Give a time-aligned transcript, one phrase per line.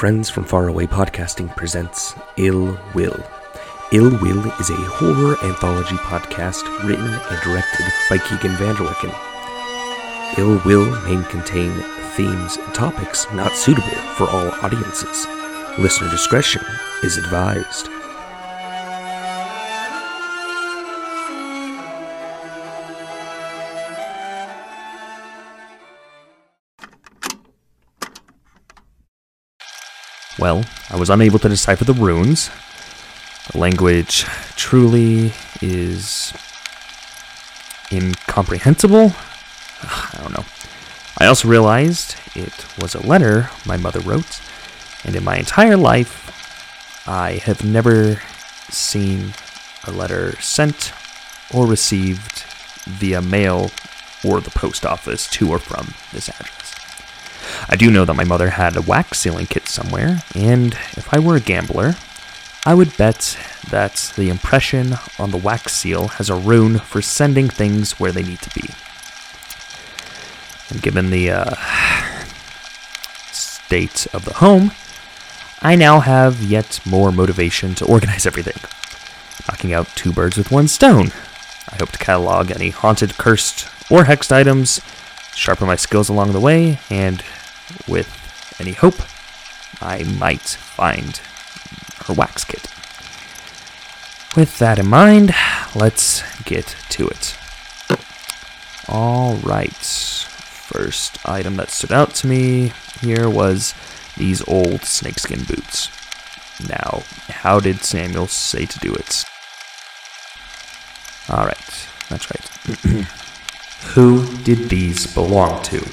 [0.00, 3.22] Friends from Faraway Podcasting presents Ill Will.
[3.92, 9.12] Ill Will is a horror anthology podcast written and directed by Keegan Vanderwicken.
[10.38, 11.70] Ill Will may contain
[12.16, 15.26] themes and topics not suitable for all audiences.
[15.78, 16.62] Listener discretion
[17.02, 17.90] is advised.
[30.38, 32.50] Well, I was unable to decipher the runes.
[33.52, 34.24] The language
[34.56, 36.32] truly is
[37.92, 39.12] incomprehensible.
[39.82, 40.44] I don't know.
[41.18, 44.40] I also realized it was a letter my mother wrote,
[45.04, 48.22] and in my entire life, I have never
[48.70, 49.34] seen
[49.84, 50.92] a letter sent
[51.52, 52.44] or received
[52.84, 53.70] via mail
[54.24, 56.79] or the post office to or from this address.
[57.72, 61.20] I do know that my mother had a wax sealing kit somewhere, and if I
[61.20, 61.94] were a gambler,
[62.66, 63.38] I would bet
[63.70, 68.24] that the impression on the wax seal has a rune for sending things where they
[68.24, 68.70] need to be.
[70.68, 71.54] And given the uh,
[73.30, 74.72] state of the home,
[75.62, 78.60] I now have yet more motivation to organize everything,
[79.48, 81.12] knocking out two birds with one stone.
[81.68, 84.80] I hope to catalog any haunted, cursed, or hexed items,
[85.36, 87.22] sharpen my skills along the way, and
[87.88, 88.08] with
[88.58, 89.00] any hope,
[89.80, 91.20] I might find
[92.06, 92.66] her wax kit.
[94.36, 95.34] With that in mind,
[95.74, 97.36] let's get to it.
[98.88, 103.74] Alright, first item that stood out to me here was
[104.16, 105.90] these old snakeskin boots.
[106.68, 109.24] Now, how did Samuel say to do it?
[111.28, 113.06] Alright, that's right.
[113.94, 115.84] Who did these belong to?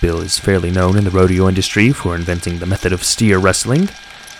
[0.00, 3.90] Bill is fairly known in the rodeo industry for inventing the method of steer wrestling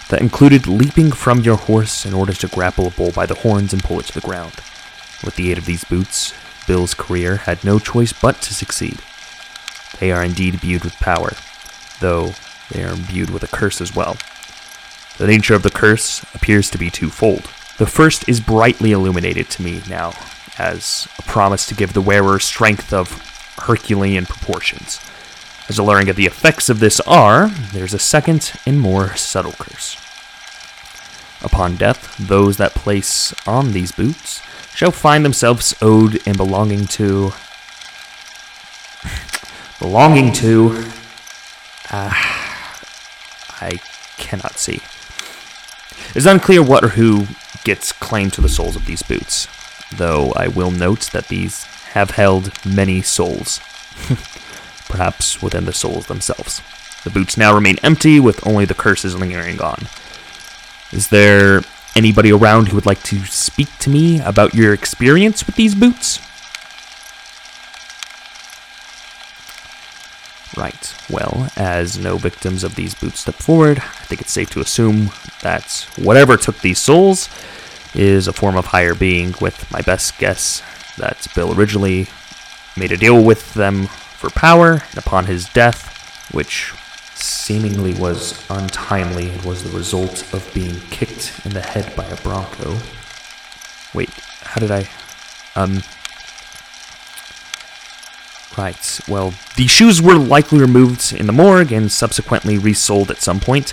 [0.08, 3.74] that included leaping from your horse in order to grapple a bull by the horns
[3.74, 4.54] and pull it to the ground.
[5.22, 6.32] With the aid of these boots,
[6.66, 9.00] Bill's career had no choice but to succeed.
[9.98, 11.32] They are indeed imbued with power,
[12.00, 12.32] though
[12.70, 14.16] they are imbued with a curse as well.
[15.18, 17.50] The nature of the curse appears to be twofold.
[17.76, 20.14] The first is brightly illuminated to me now
[20.58, 23.10] as a promise to give the wearer strength of
[23.58, 25.00] Herculean proportions.
[25.70, 29.96] As alluring as the effects of this are, there's a second and more subtle curse.
[31.44, 34.42] Upon death, those that place on these boots
[34.74, 37.34] shall find themselves owed and belonging to.
[39.78, 40.86] belonging to.
[41.88, 42.10] Uh,
[43.60, 43.78] I
[44.16, 44.80] cannot see.
[46.16, 47.28] It's unclear what or who
[47.62, 49.46] gets claim to the souls of these boots,
[49.94, 53.60] though I will note that these have held many souls.
[54.90, 56.60] perhaps within the souls themselves.
[57.04, 59.88] The boots now remain empty, with only the curses lingering on.
[60.92, 61.62] Is there
[61.96, 66.18] anybody around who would like to speak to me about your experience with these boots?
[70.56, 70.94] Right.
[71.08, 75.10] Well, as no victims of these boots step forward, I think it's safe to assume
[75.42, 77.28] that whatever took these souls
[77.94, 80.62] is a form of higher being, with my best guess
[80.98, 82.08] that Bill originally
[82.76, 83.88] made a deal with them
[84.20, 86.74] for power, and upon his death, which
[87.14, 92.76] seemingly was untimely was the result of being kicked in the head by a bronco.
[93.94, 94.10] Wait,
[94.42, 94.86] how did I.
[95.56, 95.82] Um.
[98.58, 103.40] Right, well, the shoes were likely removed in the morgue and subsequently resold at some
[103.40, 103.72] point,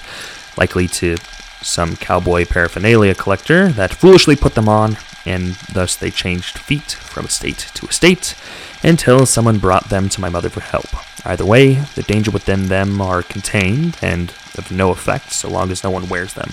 [0.56, 1.18] likely to
[1.62, 4.96] some cowboy paraphernalia collector that foolishly put them on,
[5.28, 8.36] and thus they changed feet from estate to estate
[8.84, 10.88] until someone brought them to my mother for help.
[11.26, 15.84] Either way, the danger within them are contained and of no effect so long as
[15.84, 16.52] no one wears them.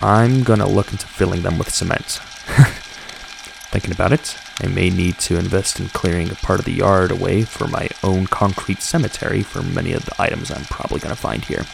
[0.00, 2.04] I'm gonna look into filling them with cement.
[3.70, 7.10] Thinking about it, I may need to invest in clearing a part of the yard
[7.10, 11.44] away for my own concrete cemetery for many of the items I'm probably gonna find
[11.44, 11.64] here.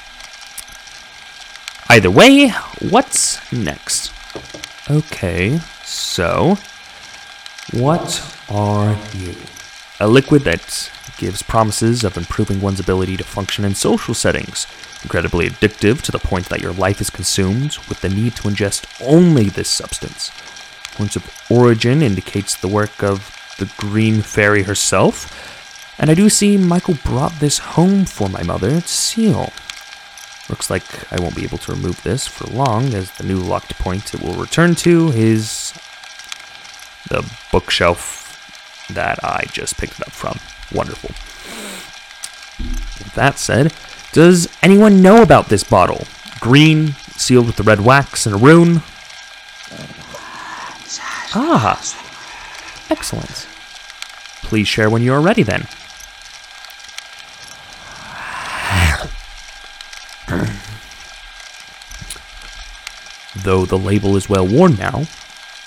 [1.88, 2.48] Either way,
[2.80, 4.10] what's next?
[4.90, 6.58] Okay, so
[7.72, 9.34] what are you?
[9.98, 14.66] A liquid that gives promises of improving one's ability to function in social settings.
[15.02, 18.86] Incredibly addictive to the point that your life is consumed with the need to ingest
[19.02, 20.30] only this substance.
[20.92, 26.58] Points of origin indicates the work of the Green Fairy herself, and I do see
[26.58, 29.50] Michael brought this home for my mother seal.
[30.48, 33.78] Looks like I won't be able to remove this for long, as the new locked
[33.78, 35.72] point it will return to is
[37.08, 40.38] the bookshelf that I just picked it up from.
[40.72, 41.10] Wonderful.
[42.98, 43.72] With that said,
[44.12, 46.06] Does anyone know about this bottle?
[46.40, 48.82] Green, sealed with the red wax and a rune.
[51.36, 51.80] Ah,
[52.90, 53.48] excellent.
[54.42, 55.66] Please share when you are ready then.
[63.44, 65.04] Though the label is well worn now,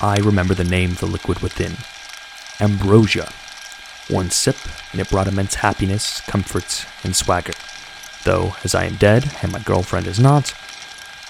[0.02, 1.74] I remember the name of the liquid within
[2.60, 3.32] Ambrosia.
[4.10, 4.58] One sip,
[4.92, 7.54] and it brought immense happiness, comfort, and swagger.
[8.24, 10.56] Though, as I am dead, and my girlfriend is not,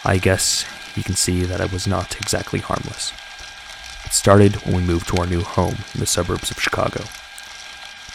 [0.05, 0.63] I guess
[0.95, 3.11] you can see that I was not exactly harmless.
[4.05, 7.03] It started when we moved to our new home in the suburbs of Chicago.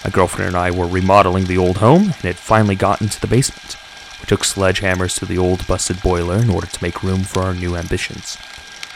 [0.05, 3.27] My girlfriend and I were remodeling the old home, and it finally got into the
[3.27, 3.77] basement.
[4.23, 7.55] We took sledgehammers to the old busted boiler in order to make room for our
[7.55, 8.39] new ambitions.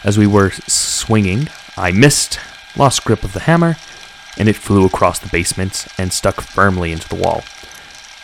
[0.04, 2.38] As we were swinging, I missed,
[2.76, 3.76] lost grip of the hammer,
[4.38, 7.42] and it flew across the basement and stuck firmly into the wall.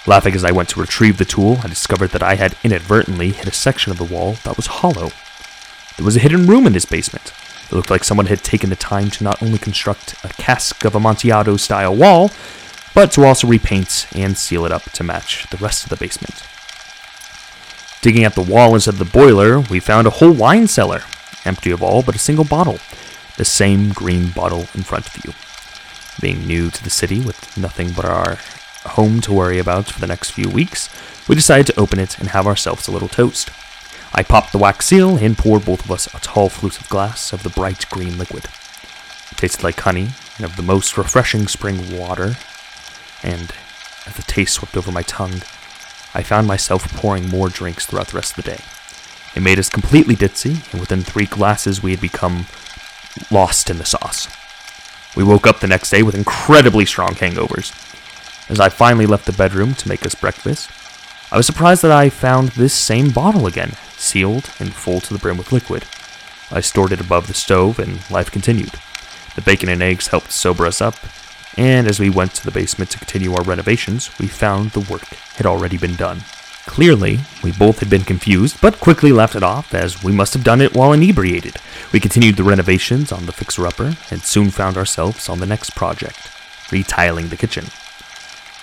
[0.07, 3.49] Laughing as I went to retrieve the tool, I discovered that I had inadvertently hit
[3.49, 5.11] a section of the wall that was hollow.
[5.97, 7.33] There was a hidden room in this basement.
[7.65, 10.95] It looked like someone had taken the time to not only construct a cask of
[10.95, 12.31] Amontillado style wall,
[12.95, 16.45] but to also repaint and seal it up to match the rest of the basement.
[18.03, 21.03] Digging at the wall of the boiler, we found a whole wine cellar,
[21.45, 22.81] empty of all but a single bottle,
[23.37, 25.33] the same green bottle in front of you.
[26.21, 28.39] Being new to the city with nothing but our
[28.85, 30.89] home to worry about for the next few weeks,
[31.29, 33.51] we decided to open it and have ourselves a little toast.
[34.13, 37.33] I popped the wax seal and poured both of us a tall flute of glass
[37.33, 38.47] of the bright green liquid.
[39.31, 40.09] It tasted like honey
[40.39, 42.35] and of the most refreshing spring water,
[43.23, 43.53] and
[44.09, 45.43] as the taste swept over my tongue,
[46.15, 48.61] I found myself pouring more drinks throughout the rest of the day.
[49.35, 52.47] It made us completely ditzy, and within three glasses, we had become
[53.31, 54.29] lost in the sauce.
[55.17, 57.73] We woke up the next day with incredibly strong hangovers.
[58.51, 60.71] As I finally left the bedroom to make us breakfast,
[61.31, 65.19] I was surprised that I found this same bottle again, sealed and full to the
[65.19, 65.85] brim with liquid.
[66.51, 68.73] I stored it above the stove, and life continued.
[69.35, 70.97] The bacon and eggs helped sober us up,
[71.57, 75.07] and as we went to the basement to continue our renovations, we found the work
[75.37, 76.23] had already been done.
[76.65, 80.45] Clearly, we both had been confused, but quickly left it off as we must have
[80.45, 81.57] done it while inebriated.
[81.93, 85.75] We continued the renovations on the fixer upper and soon found ourselves on the next
[85.75, 86.31] project,
[86.71, 87.67] retiling the kitchen.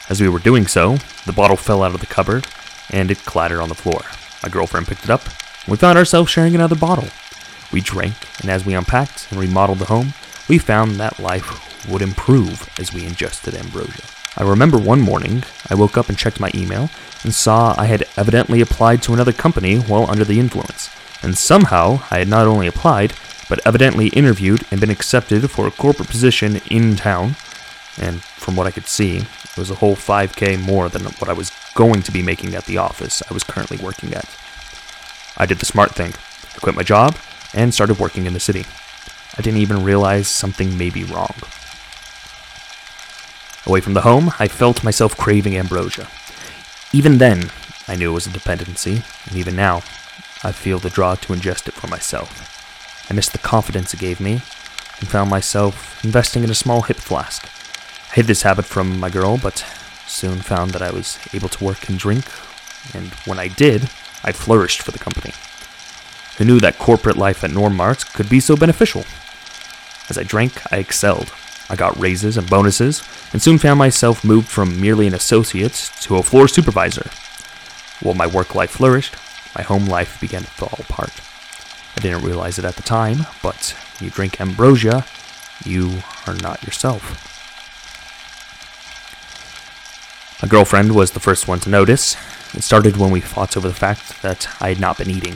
[0.10, 2.48] As we were doing so, the bottle fell out of the cupboard
[2.90, 4.02] and it clattered on the floor.
[4.42, 7.10] My girlfriend picked it up, and we found ourselves sharing another bottle.
[7.72, 10.14] We drank, and as we unpacked and remodeled the home,
[10.48, 14.04] we found that life would improve as we ingested ambrosia.
[14.38, 16.90] I remember one morning, I woke up and checked my email
[17.24, 20.90] and saw I had evidently applied to another company while under the influence.
[21.22, 23.14] And somehow, I had not only applied,
[23.50, 27.36] but evidently interviewed and been accepted for a corporate position in town.
[27.98, 31.34] And from what I could see, it was a whole 5k more than what I
[31.34, 34.30] was going to be making at the office I was currently working at.
[35.38, 36.14] I did the smart thing.
[36.56, 37.18] I quit my job
[37.54, 38.66] and started working in the city.
[39.38, 41.36] I didn't even realize something may be wrong.
[43.66, 46.08] Away from the home, I felt myself craving ambrosia.
[46.92, 47.52] Even then,
[47.88, 49.78] I knew it was a dependency, and even now,
[50.44, 53.08] I feel the draw to ingest it for myself.
[53.10, 54.42] I missed the confidence it gave me,
[55.00, 57.50] and found myself investing in a small hip flask.
[58.12, 59.66] I hid this habit from my girl, but
[60.08, 62.26] soon found that I was able to work and drink,
[62.94, 63.90] and when I did,
[64.24, 65.34] I flourished for the company.
[66.38, 69.04] Who knew that corporate life at Normart could be so beneficial?
[70.10, 71.32] As I drank, I excelled,
[71.70, 76.16] I got raises and bonuses, and soon found myself moved from merely an associate to
[76.16, 77.10] a floor supervisor.
[78.02, 79.16] While my work life flourished,
[79.56, 81.12] my home life began to fall apart.
[81.96, 85.06] I didn't realize it at the time, but you drink ambrosia,
[85.64, 87.26] you are not yourself.
[90.42, 92.16] My girlfriend was the first one to notice.
[92.54, 95.36] It started when we fought over the fact that I had not been eating.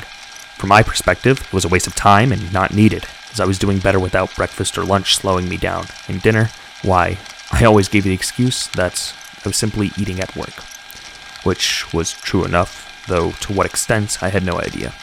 [0.57, 3.59] From my perspective, it was a waste of time and not needed as I was
[3.59, 5.87] doing better without breakfast or lunch slowing me down.
[6.07, 6.49] And dinner,
[6.83, 7.17] why,
[7.51, 9.13] I always gave the excuse that
[9.43, 10.63] I was simply eating at work.
[11.43, 14.93] Which was true enough, though to what extent I had no idea.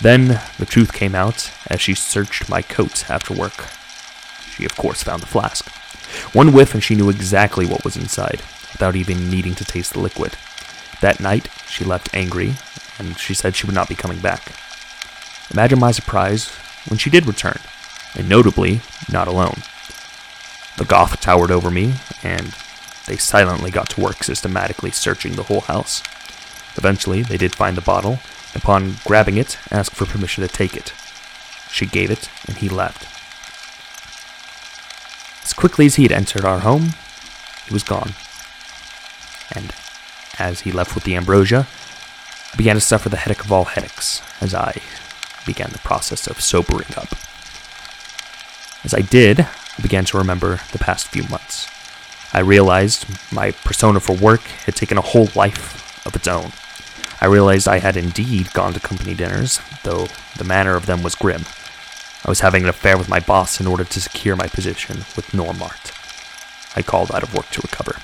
[0.00, 3.66] Then the truth came out as she searched my coat after work.
[4.54, 5.68] She, of course, found the flask.
[6.34, 10.00] One whiff and she knew exactly what was inside, without even needing to taste the
[10.00, 10.36] liquid.
[11.00, 12.54] That night, she left angry,
[12.98, 14.52] and she said she would not be coming back.
[15.50, 16.50] Imagine my surprise
[16.88, 17.58] when she did return,
[18.14, 18.80] and notably,
[19.10, 19.62] not alone.
[20.76, 22.54] The Goth towered over me, and
[23.06, 26.02] they silently got to work systematically searching the whole house.
[26.76, 28.20] Eventually, they did find the bottle,
[28.54, 30.92] and upon grabbing it, asked for permission to take it.
[31.70, 33.06] She gave it, and he left.
[35.44, 36.94] As quickly as he had entered our home,
[37.66, 38.12] he was gone.
[39.50, 39.74] And
[40.38, 41.66] as he left with the ambrosia,
[42.52, 44.80] I began to suffer the headache of all headaches as I
[45.48, 47.08] began the process of sobering up.
[48.84, 51.66] As I did, I began to remember the past few months.
[52.34, 56.52] I realized my persona for work had taken a whole life of its own.
[57.20, 61.14] I realized I had indeed gone to company dinners, though the manner of them was
[61.14, 61.46] grim.
[62.24, 65.32] I was having an affair with my boss in order to secure my position with
[65.32, 65.94] Normart.
[66.76, 67.96] I called out of work to recover.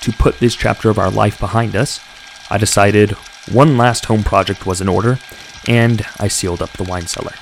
[0.00, 2.00] To put this chapter of our life behind us,
[2.50, 3.12] I decided
[3.50, 5.18] one last home project was in order,
[5.68, 7.34] and I sealed up the wine cellar.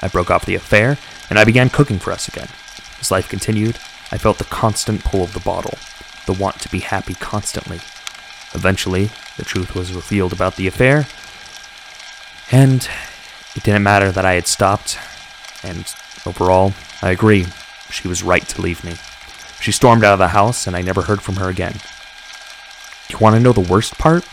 [0.00, 0.96] I broke off the affair,
[1.28, 2.48] and I began cooking for us again.
[2.98, 3.76] As life continued,
[4.10, 5.78] I felt the constant pull of the bottle,
[6.24, 7.76] the want to be happy constantly.
[8.54, 11.06] Eventually, the truth was revealed about the affair,
[12.50, 12.88] and
[13.54, 14.98] it didn't matter that I had stopped,
[15.62, 15.84] and
[16.24, 17.46] overall, I agree,
[17.90, 18.94] she was right to leave me.
[19.60, 21.76] She stormed out of the house, and I never heard from her again.
[23.10, 24.26] You want to know the worst part?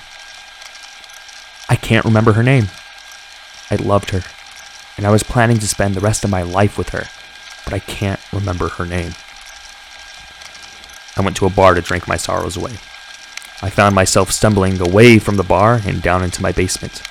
[1.67, 2.67] I can't remember her name.
[3.73, 4.21] I loved her,
[4.97, 7.05] and I was planning to spend the rest of my life with her,
[7.63, 9.15] but I can't remember her name.
[11.17, 12.73] I went to a bar to drink my sorrows away.
[13.63, 17.01] I found myself stumbling away from the bar and down into my basement.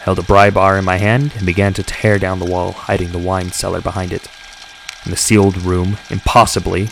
[0.00, 3.12] Held a pry bar in my hand and began to tear down the wall, hiding
[3.12, 4.26] the wine cellar behind it.
[5.04, 6.88] In the sealed room, impossibly,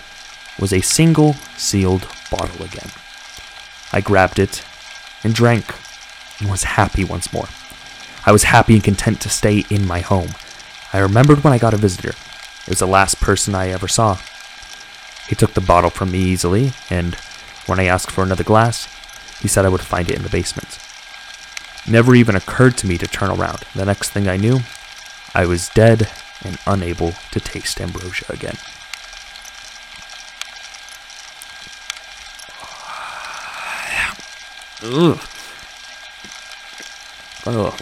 [0.61, 2.93] was a single sealed bottle again.
[3.93, 4.65] I grabbed it
[5.25, 5.75] and drank
[6.39, 7.49] and was happy once more.
[8.29, 10.35] I was happy and content to stay in my home.
[10.93, 12.11] I remembered when I got a visitor.
[12.11, 14.19] It was the last person I ever saw.
[15.31, 17.15] He took the bottle from me easily, and
[17.65, 18.87] when I asked for another glass,
[19.41, 20.79] he said I would find it in the basement.
[21.91, 23.61] never even occurred to me to turn around.
[23.75, 24.61] The next thing I knew,
[25.35, 26.11] I was dead
[26.45, 28.59] and unable to taste ambrosia again.
[34.83, 35.19] Ugh.
[37.47, 37.81] Ugh.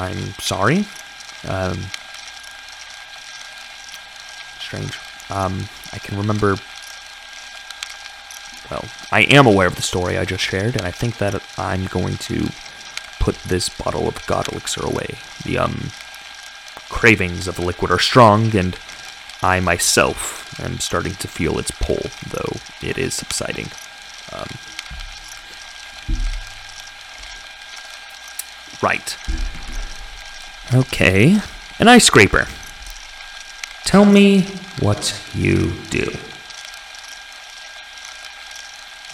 [0.00, 0.86] I'm sorry.
[1.46, 1.78] Um,
[4.58, 4.98] strange.
[5.28, 6.56] Um, I can remember.
[8.70, 11.84] Well, I am aware of the story I just shared, and I think that I'm
[11.86, 12.48] going to
[13.18, 15.18] put this bottle of God elixir away.
[15.44, 15.90] The um
[16.88, 18.78] cravings of the liquid are strong, and
[19.42, 23.68] I myself am starting to feel its pull, though it is subsiding.
[24.32, 24.48] Um,
[28.82, 29.59] right.
[30.72, 31.40] Okay.
[31.78, 32.46] An ice scraper.
[33.84, 34.42] Tell me
[34.78, 36.06] what you do.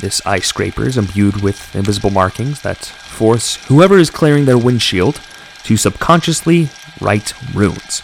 [0.00, 5.20] This ice scraper is imbued with invisible markings that force whoever is clearing their windshield
[5.62, 6.68] to subconsciously
[7.00, 8.02] write runes.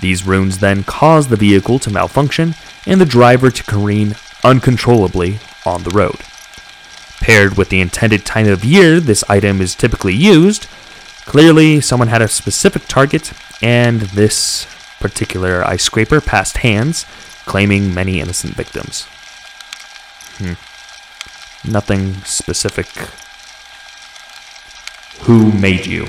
[0.00, 2.54] These runes then cause the vehicle to malfunction
[2.86, 4.14] and the driver to careen
[4.44, 6.18] uncontrollably on the road.
[7.20, 10.66] Paired with the intended time of year this item is typically used,
[11.24, 14.66] clearly someone had a specific target, and this
[14.98, 17.06] particular ice scraper passed hands,
[17.46, 19.06] claiming many innocent victims.
[20.38, 20.54] Hmm.
[21.70, 22.88] Nothing specific.
[25.24, 26.06] Who made you?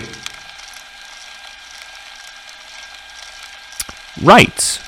[4.21, 4.79] Right.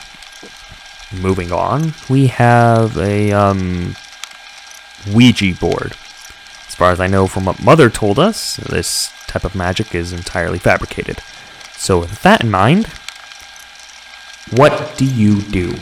[1.11, 3.95] Moving on, we have a um,
[5.11, 5.95] Ouija board.
[6.73, 10.11] As far as I know from what Mother told us, this type of magic is
[10.11, 11.19] entirely fabricated.
[11.77, 12.87] So, with that in mind,
[14.49, 15.75] what do you do?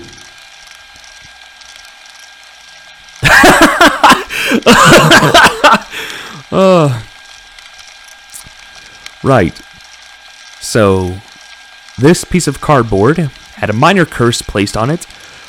[6.51, 7.01] uh,
[9.23, 9.61] right.
[10.59, 11.19] So,
[11.97, 13.17] this piece of cardboard
[13.55, 15.07] had a minor curse placed on it,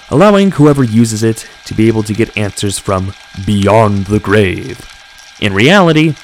[0.08, 3.12] allowing whoever uses it to be able to get answers from
[3.44, 4.91] beyond the grave.
[5.42, 6.14] In reality,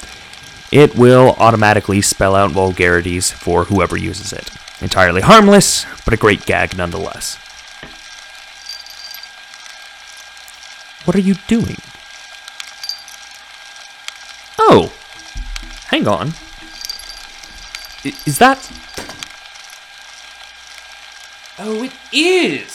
[0.70, 4.48] it will automatically spell out vulgarities for whoever uses it.
[4.80, 7.34] Entirely harmless, but a great gag nonetheless.
[11.04, 11.78] What are you doing?
[14.56, 14.92] Oh,
[15.87, 16.28] hang on.
[18.04, 18.70] Is that.
[21.58, 22.70] Oh, it is!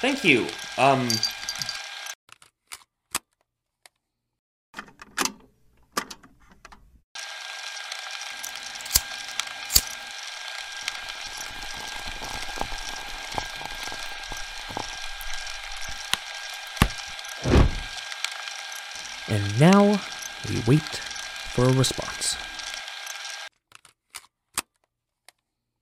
[0.00, 0.46] Thank you.
[0.78, 1.10] Um.
[19.30, 20.00] And now
[20.48, 20.99] we wait.